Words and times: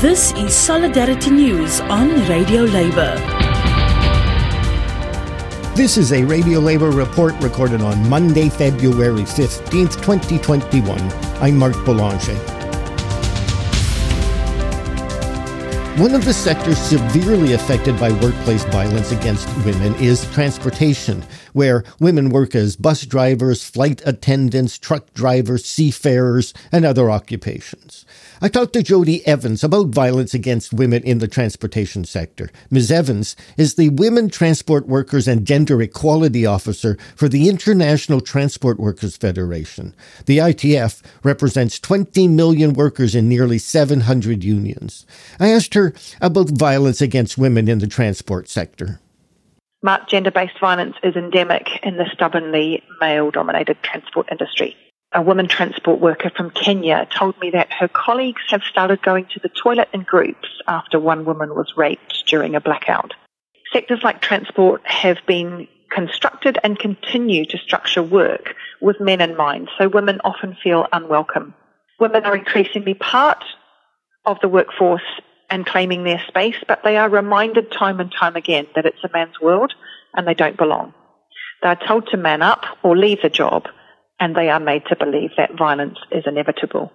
This 0.00 0.34
is 0.34 0.54
Solidarity 0.54 1.30
News 1.30 1.80
on 1.80 2.10
Radio 2.28 2.64
Labour. 2.64 3.16
This 5.74 5.96
is 5.96 6.12
a 6.12 6.22
Radio 6.22 6.60
Labour 6.60 6.90
report 6.90 7.34
recorded 7.40 7.80
on 7.80 8.06
Monday, 8.06 8.50
February 8.50 9.22
15th, 9.22 9.94
2021. 10.02 11.00
I'm 11.40 11.56
Mark 11.56 11.82
Boulanger. 11.86 12.55
One 15.96 16.14
of 16.14 16.26
the 16.26 16.34
sectors 16.34 16.76
severely 16.76 17.54
affected 17.54 17.98
by 17.98 18.12
workplace 18.12 18.64
violence 18.64 19.12
against 19.12 19.48
women 19.64 19.94
is 19.94 20.30
transportation, 20.30 21.24
where 21.54 21.84
women 21.98 22.28
work 22.28 22.54
as 22.54 22.76
bus 22.76 23.06
drivers, 23.06 23.64
flight 23.64 24.02
attendants, 24.04 24.76
truck 24.76 25.14
drivers, 25.14 25.64
seafarers, 25.64 26.52
and 26.70 26.84
other 26.84 27.10
occupations. 27.10 28.04
I 28.42 28.48
talked 28.48 28.74
to 28.74 28.82
Jody 28.82 29.26
Evans 29.26 29.64
about 29.64 29.86
violence 29.86 30.34
against 30.34 30.74
women 30.74 31.02
in 31.02 31.20
the 31.20 31.28
transportation 31.28 32.04
sector. 32.04 32.50
Ms. 32.70 32.90
Evans 32.90 33.34
is 33.56 33.76
the 33.76 33.88
Women 33.88 34.28
Transport 34.28 34.86
Workers 34.86 35.26
and 35.26 35.46
Gender 35.46 35.80
Equality 35.80 36.44
Officer 36.44 36.98
for 37.14 37.30
the 37.30 37.48
International 37.48 38.20
Transport 38.20 38.78
Workers 38.78 39.16
Federation. 39.16 39.94
The 40.26 40.36
ITF 40.36 41.00
represents 41.22 41.80
20 41.80 42.28
million 42.28 42.74
workers 42.74 43.14
in 43.14 43.26
nearly 43.26 43.56
700 43.56 44.44
unions. 44.44 45.06
I 45.40 45.48
asked 45.48 45.72
her 45.72 45.85
about 46.20 46.50
violence 46.50 47.00
against 47.00 47.38
women 47.38 47.68
in 47.68 47.78
the 47.78 47.86
transport 47.86 48.48
sector. 48.48 49.00
Mark, 49.82 50.08
gender 50.08 50.30
based 50.30 50.58
violence 50.58 50.96
is 51.02 51.16
endemic 51.16 51.68
in 51.82 51.96
the 51.96 52.06
stubbornly 52.12 52.82
male 53.00 53.30
dominated 53.30 53.76
transport 53.82 54.26
industry. 54.30 54.76
A 55.12 55.22
woman 55.22 55.48
transport 55.48 56.00
worker 56.00 56.30
from 56.36 56.50
Kenya 56.50 57.06
told 57.16 57.38
me 57.40 57.50
that 57.50 57.72
her 57.72 57.88
colleagues 57.88 58.42
have 58.48 58.62
started 58.62 59.00
going 59.02 59.26
to 59.26 59.40
the 59.40 59.48
toilet 59.48 59.88
in 59.92 60.02
groups 60.02 60.48
after 60.66 60.98
one 60.98 61.24
woman 61.24 61.54
was 61.54 61.72
raped 61.76 62.24
during 62.26 62.54
a 62.54 62.60
blackout. 62.60 63.14
Sectors 63.72 64.02
like 64.02 64.20
transport 64.20 64.82
have 64.84 65.18
been 65.26 65.68
constructed 65.90 66.58
and 66.64 66.78
continue 66.78 67.44
to 67.46 67.58
structure 67.58 68.02
work 68.02 68.54
with 68.80 69.00
men 69.00 69.20
in 69.20 69.36
mind, 69.36 69.70
so 69.78 69.88
women 69.88 70.20
often 70.24 70.56
feel 70.62 70.86
unwelcome. 70.92 71.54
Women 72.00 72.24
are 72.24 72.36
increasingly 72.36 72.94
part 72.94 73.42
of 74.24 74.38
the 74.40 74.48
workforce 74.48 75.20
and 75.50 75.66
claiming 75.66 76.04
their 76.04 76.22
space, 76.26 76.56
but 76.66 76.82
they 76.84 76.96
are 76.96 77.08
reminded 77.08 77.72
time 77.72 78.00
and 78.00 78.12
time 78.12 78.36
again 78.36 78.66
that 78.74 78.86
it's 78.86 79.04
a 79.04 79.10
man's 79.12 79.40
world 79.40 79.72
and 80.14 80.26
they 80.26 80.34
don't 80.34 80.56
belong. 80.56 80.94
They 81.62 81.68
are 81.68 81.86
told 81.86 82.08
to 82.08 82.16
man 82.16 82.42
up 82.42 82.64
or 82.82 82.96
leave 82.96 83.22
the 83.22 83.30
job, 83.30 83.66
and 84.18 84.34
they 84.34 84.50
are 84.50 84.60
made 84.60 84.84
to 84.86 84.96
believe 84.96 85.30
that 85.36 85.56
violence 85.56 85.98
is 86.10 86.24
inevitable. 86.26 86.92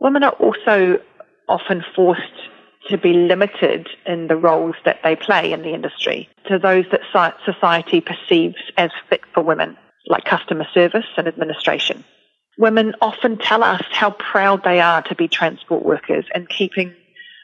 Women 0.00 0.22
are 0.22 0.32
also 0.32 1.00
often 1.48 1.84
forced 1.94 2.22
to 2.88 2.98
be 2.98 3.12
limited 3.12 3.88
in 4.06 4.28
the 4.28 4.36
roles 4.36 4.76
that 4.84 5.00
they 5.02 5.16
play 5.16 5.52
in 5.52 5.62
the 5.62 5.74
industry 5.74 6.28
to 6.46 6.58
those 6.58 6.84
that 6.90 7.34
society 7.44 8.00
perceives 8.00 8.62
as 8.76 8.90
fit 9.10 9.22
for 9.34 9.42
women, 9.42 9.76
like 10.06 10.24
customer 10.24 10.66
service 10.72 11.06
and 11.16 11.26
administration. 11.26 12.04
Women 12.58 12.94
often 13.00 13.38
tell 13.38 13.62
us 13.62 13.82
how 13.90 14.10
proud 14.10 14.64
they 14.64 14.80
are 14.80 15.02
to 15.02 15.14
be 15.14 15.28
transport 15.28 15.84
workers 15.84 16.24
and 16.34 16.48
keeping 16.48 16.94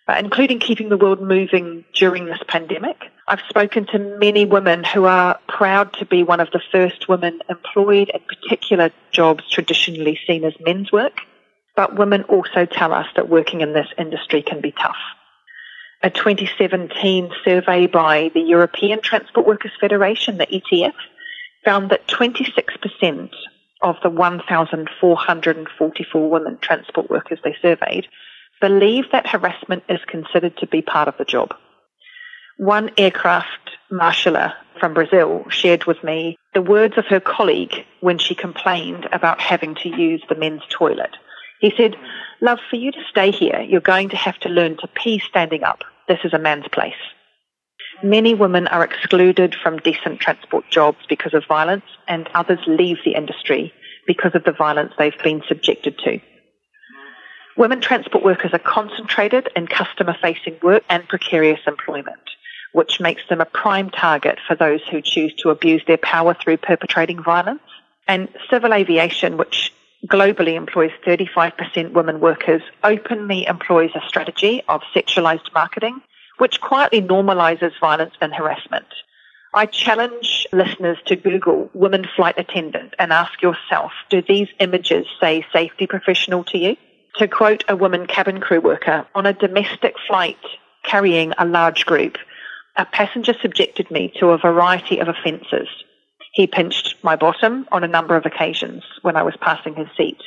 Uh, 0.07 0.17
including 0.19 0.59
keeping 0.59 0.91
the 0.91 0.99
world 0.99 1.23
moving 1.23 1.83
during 1.95 2.27
this 2.27 2.43
pandemic. 2.47 3.05
I've 3.27 3.41
spoken 3.49 3.87
to 3.87 3.99
many 3.99 4.45
women 4.45 4.85
who 4.85 5.07
are 5.07 5.39
proud 5.49 5.95
to 5.95 6.05
be 6.05 6.23
one 6.23 6.41
of 6.41 6.51
the 6.51 6.61
first 6.71 7.09
women 7.09 7.41
employed 7.49 8.11
in 8.13 8.21
particular 8.21 8.91
jobs 9.13 9.49
traditionally 9.51 10.21
seen 10.27 10.45
as 10.45 10.53
men's 10.61 10.93
work. 10.93 11.21
But 11.75 11.97
women 11.97 12.25
also 12.25 12.67
tell 12.67 12.93
us 12.93 13.07
that 13.17 13.31
working 13.31 13.63
in 13.63 13.73
this 13.73 13.89
industry 13.97 14.43
can 14.43 14.61
be 14.61 14.73
tough. 14.73 14.99
A 16.03 16.11
2017 16.11 17.31
survey 17.43 17.87
by 17.87 18.31
the 18.35 18.43
European 18.43 19.01
Transport 19.01 19.47
Workers 19.47 19.73
Federation, 19.81 20.37
the 20.37 20.47
ETF, 20.47 20.93
found 21.65 21.89
that 21.89 22.07
26% 22.09 23.31
of 23.81 23.97
the 24.03 24.11
1,444 24.11 26.31
women 26.31 26.59
transport 26.61 27.09
workers 27.09 27.39
they 27.43 27.57
surveyed 27.63 28.07
believe 28.65 29.05
that 29.13 29.27
harassment 29.27 29.83
is 29.91 30.01
considered 30.07 30.57
to 30.57 30.67
be 30.67 30.81
part 30.81 31.07
of 31.07 31.15
the 31.19 31.25
job. 31.27 31.51
One 32.57 32.91
aircraft 32.97 33.73
marshaller 33.93 34.55
from 34.81 34.95
Brazil 34.95 35.45
shared 35.51 35.85
with 35.85 36.03
me 36.03 36.39
the 36.55 36.63
words 36.63 36.97
of 36.97 37.05
her 37.09 37.21
colleague 37.21 37.85
when 38.01 38.17
she 38.17 38.35
complained 38.35 39.07
about 39.13 39.39
having 39.39 39.75
to 39.83 39.91
use 39.91 40.23
the 40.31 40.35
men's 40.35 40.63
toilet. 40.71 41.11
He 41.61 41.75
said, 41.77 41.95
Love, 42.41 42.59
for 42.71 42.77
you 42.77 42.91
to 42.91 43.05
stay 43.11 43.31
here, 43.33 43.61
you're 43.61 43.83
going 43.83 44.09
to 44.09 44.17
have 44.17 44.39
to 44.39 44.49
learn 44.49 44.79
to 44.79 44.89
pee 44.95 45.19
standing 45.19 45.63
up. 45.63 45.85
This 46.09 46.21
is 46.25 46.33
a 46.33 46.39
man's 46.39 46.69
place. 46.69 47.03
Many 48.03 48.33
women 48.33 48.67
are 48.69 48.83
excluded 48.83 49.55
from 49.63 49.77
decent 49.77 50.21
transport 50.21 50.65
jobs 50.71 51.05
because 51.07 51.35
of 51.35 51.45
violence, 51.47 51.85
and 52.09 52.31
others 52.33 52.61
leave 52.67 52.97
the 53.05 53.15
industry 53.15 53.75
because 54.07 54.35
of 54.35 54.45
the 54.45 54.53
violence 54.53 54.95
they've 54.99 55.23
been 55.23 55.43
subjected 55.47 55.99
to. 55.99 56.19
Women 57.57 57.81
transport 57.81 58.25
workers 58.25 58.53
are 58.53 58.59
concentrated 58.59 59.49
in 59.55 59.69
customer 59.69 60.17
facing 60.21 60.59
work 60.61 60.83
and 60.89 61.09
precarious 61.09 61.61
employment, 61.69 62.19
which 62.73 62.99
makes 62.99 63.23
them 63.29 63.41
a 63.41 63.45
prime 63.45 63.91
target 63.91 64.41
for 64.47 64.57
those 64.57 64.81
who 64.91 65.01
choose 65.01 65.33
to 65.35 65.51
abuse 65.51 65.83
their 65.87 65.99
power 65.99 66.35
through 66.35 66.57
perpetrating 66.57 67.23
violence. 67.23 67.63
And 68.09 68.29
civil 68.51 68.75
aviation, 68.75 69.37
which 69.37 69.73
globally 70.09 70.57
employs 70.57 70.91
35% 71.07 71.93
women 71.93 72.19
workers, 72.19 72.63
openly 72.83 73.47
employs 73.47 73.93
a 73.95 74.07
strategy 74.09 74.63
of 74.69 74.83
sexualized 74.93 75.55
marketing, 75.55 76.03
which 76.39 76.61
quietly 76.61 77.01
normalizes 77.01 77.73
violence 77.81 78.15
and 78.21 78.35
harassment. 78.35 78.87
I 79.55 79.67
challenge 79.67 80.49
listeners 80.53 80.99
to 81.07 81.15
Google 81.15 81.71
women 81.73 82.05
flight 82.17 82.35
attendant 82.37 82.95
and 82.99 83.13
ask 83.13 83.41
yourself, 83.41 83.93
do 84.11 84.21
these 84.21 84.49
images 84.59 85.07
say 85.21 85.47
safety 85.53 85.87
professional 85.87 86.43
to 86.45 86.59
you? 86.59 86.77
To 87.19 87.29
quote 87.29 87.63
a 87.69 87.77
woman 87.77 88.09
cabin 88.09 88.41
crew 88.41 88.61
worker, 88.61 89.07
on 89.15 89.25
a 89.25 89.33
domestic 89.33 89.95
flight 90.05 90.39
carrying 90.83 91.33
a 91.39 91.45
large 91.45 91.87
group, 91.87 92.19
a 92.77 92.85
passenger 92.85 93.35
subjected 93.41 93.89
me 93.89 94.13
to 94.19 94.31
a 94.31 94.39
variety 94.39 94.99
of 94.99 95.07
offences. 95.07 95.69
He 96.33 96.49
pinched 96.49 96.97
my 97.05 97.15
bottom 97.15 97.69
on 97.71 97.85
a 97.85 97.89
number 97.89 98.17
of 98.17 98.27
occasions 98.27 98.83
when 99.03 99.15
I 99.15 99.23
was 99.23 99.37
passing 99.41 99.77
his 99.77 99.87
seat, 99.97 100.19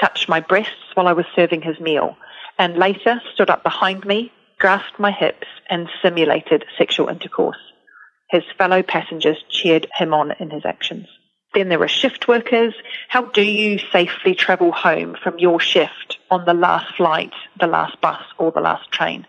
touched 0.00 0.28
my 0.28 0.40
breasts 0.40 0.90
while 0.94 1.06
I 1.06 1.12
was 1.12 1.26
serving 1.36 1.62
his 1.62 1.78
meal, 1.78 2.16
and 2.58 2.76
later 2.76 3.22
stood 3.32 3.48
up 3.48 3.62
behind 3.62 4.04
me, 4.04 4.32
grasped 4.58 4.98
my 4.98 5.12
hips, 5.12 5.46
and 5.70 5.88
simulated 6.02 6.64
sexual 6.76 7.06
intercourse. 7.06 7.60
His 8.28 8.42
fellow 8.58 8.82
passengers 8.82 9.38
cheered 9.48 9.86
him 9.96 10.12
on 10.12 10.32
in 10.40 10.50
his 10.50 10.64
actions. 10.64 11.06
Then 11.58 11.70
there 11.70 11.82
are 11.82 11.88
shift 11.88 12.28
workers. 12.28 12.72
How 13.08 13.24
do 13.24 13.42
you 13.42 13.80
safely 13.90 14.36
travel 14.36 14.70
home 14.70 15.16
from 15.20 15.40
your 15.40 15.58
shift 15.58 16.16
on 16.30 16.44
the 16.44 16.54
last 16.54 16.94
flight, 16.94 17.32
the 17.58 17.66
last 17.66 18.00
bus, 18.00 18.22
or 18.38 18.52
the 18.52 18.60
last 18.60 18.92
train? 18.92 19.26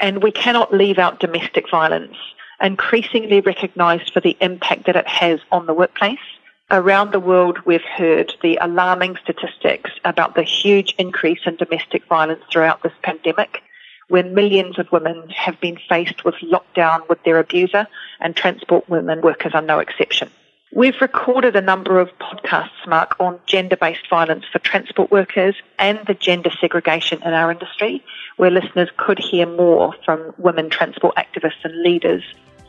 And 0.00 0.22
we 0.22 0.32
cannot 0.32 0.72
leave 0.72 0.98
out 0.98 1.20
domestic 1.20 1.68
violence, 1.70 2.16
increasingly 2.58 3.42
recognised 3.42 4.14
for 4.14 4.20
the 4.20 4.34
impact 4.40 4.86
that 4.86 4.96
it 4.96 5.06
has 5.06 5.40
on 5.52 5.66
the 5.66 5.74
workplace. 5.74 6.26
Around 6.70 7.12
the 7.12 7.20
world, 7.20 7.58
we've 7.66 7.82
heard 7.82 8.32
the 8.42 8.56
alarming 8.62 9.16
statistics 9.22 9.90
about 10.06 10.36
the 10.36 10.44
huge 10.44 10.94
increase 10.96 11.40
in 11.44 11.56
domestic 11.56 12.02
violence 12.06 12.44
throughout 12.50 12.82
this 12.82 12.94
pandemic, 13.02 13.60
when 14.08 14.32
millions 14.32 14.78
of 14.78 14.90
women 14.90 15.28
have 15.28 15.60
been 15.60 15.78
faced 15.86 16.24
with 16.24 16.36
lockdown 16.36 17.06
with 17.10 17.22
their 17.24 17.38
abuser, 17.38 17.86
and 18.20 18.34
transport 18.34 18.88
women 18.88 19.20
workers 19.20 19.52
are 19.54 19.60
no 19.60 19.80
exception. 19.80 20.30
We've 20.74 21.00
recorded 21.00 21.56
a 21.56 21.62
number 21.62 21.98
of 21.98 22.10
podcasts, 22.18 22.86
Mark, 22.86 23.16
on 23.18 23.40
gender 23.46 23.76
based 23.76 24.06
violence 24.10 24.44
for 24.52 24.58
transport 24.58 25.10
workers 25.10 25.54
and 25.78 25.98
the 26.06 26.12
gender 26.12 26.50
segregation 26.60 27.22
in 27.22 27.32
our 27.32 27.50
industry, 27.50 28.04
where 28.36 28.50
listeners 28.50 28.90
could 28.98 29.18
hear 29.18 29.46
more 29.46 29.94
from 30.04 30.34
women 30.36 30.68
transport 30.68 31.16
activists 31.16 31.64
and 31.64 31.74
leaders 31.82 32.22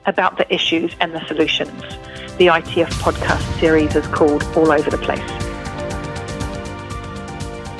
about 0.06 0.38
the 0.38 0.52
issues 0.54 0.96
and 1.02 1.14
the 1.14 1.26
solutions. 1.28 1.82
The 2.38 2.48
ITF 2.48 2.90
podcast 3.02 3.60
series 3.60 3.94
is 3.98 4.08
called 4.08 4.44
All 4.56 4.72
Over 4.72 4.90
the 4.90 4.98
Place. 4.98 5.20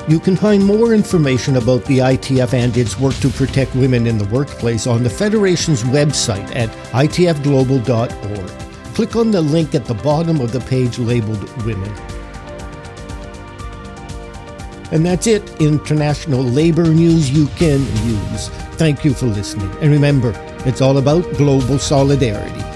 You 0.10 0.20
can 0.20 0.36
find 0.36 0.66
more 0.66 0.94
information 0.94 1.56
about 1.56 1.86
the 1.86 2.00
ITF 2.00 2.54
and 2.54 2.76
its 2.76 3.00
work 3.00 3.16
to 3.16 3.30
protect 3.30 3.74
women 3.74 4.06
in 4.06 4.18
the 4.18 4.26
workplace 4.26 4.86
on 4.86 5.04
the 5.04 5.10
Federation's 5.10 5.84
website 5.84 6.54
at 6.58 6.70
itfglobal.org 6.92 8.69
click 8.94 9.16
on 9.16 9.32
the 9.32 9.42
link 9.42 9.76
at 9.76 9.86
the 9.86 9.94
bottom 9.94 10.40
of 10.42 10.52
the 10.52 10.60
page 10.62 11.00
labeled 11.00 11.44
Women. 11.66 11.92
And 14.92 15.06
that's 15.06 15.28
it, 15.28 15.62
international 15.62 16.42
labor 16.42 16.86
news 16.86 17.30
you 17.30 17.48
can 17.58 17.80
use. 18.06 18.50
Thank 18.78 19.06
you 19.06 19.14
for 19.14 19.28
listening. 19.28 19.70
And 19.82 19.92
remember, 19.92 20.34
it's 20.66 20.82
all 20.82 20.98
about 20.98 21.24
global 21.38 21.78
solidarity. 21.78 22.69